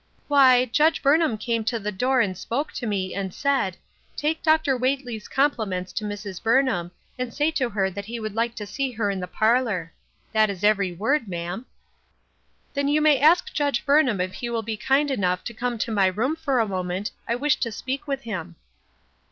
[0.27, 3.77] "Why, Judge Burnham came to the door and spoke to me, and said:
[4.17, 4.75] 'Take Dr.
[4.75, 6.41] Whately's com pliments to Mrs.
[6.41, 6.89] Burnham,
[7.19, 9.93] and say to her that he would like to see her in the parlor.'
[10.33, 11.67] That is every word, ma'am.""
[12.73, 15.91] Then you may ask Judge Burnham if he will be kind enough to come to
[15.91, 18.55] my room for a moment, I wish to speak with him."